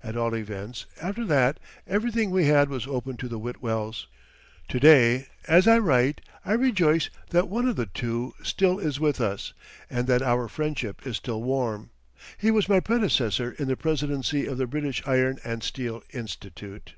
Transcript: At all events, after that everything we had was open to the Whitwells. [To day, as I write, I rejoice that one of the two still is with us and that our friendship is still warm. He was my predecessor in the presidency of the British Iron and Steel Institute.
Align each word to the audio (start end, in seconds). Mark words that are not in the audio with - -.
At 0.00 0.16
all 0.16 0.36
events, 0.36 0.86
after 1.02 1.24
that 1.24 1.58
everything 1.88 2.30
we 2.30 2.44
had 2.46 2.68
was 2.68 2.86
open 2.86 3.16
to 3.16 3.26
the 3.26 3.36
Whitwells. 3.40 4.06
[To 4.68 4.78
day, 4.78 5.26
as 5.48 5.66
I 5.66 5.78
write, 5.78 6.20
I 6.44 6.52
rejoice 6.52 7.10
that 7.30 7.48
one 7.48 7.66
of 7.66 7.74
the 7.74 7.86
two 7.86 8.32
still 8.44 8.78
is 8.78 9.00
with 9.00 9.20
us 9.20 9.54
and 9.90 10.06
that 10.06 10.22
our 10.22 10.46
friendship 10.46 11.04
is 11.04 11.16
still 11.16 11.42
warm. 11.42 11.90
He 12.38 12.52
was 12.52 12.68
my 12.68 12.78
predecessor 12.78 13.56
in 13.58 13.66
the 13.66 13.76
presidency 13.76 14.46
of 14.46 14.56
the 14.56 14.68
British 14.68 15.02
Iron 15.04 15.40
and 15.42 15.64
Steel 15.64 16.04
Institute. 16.12 16.94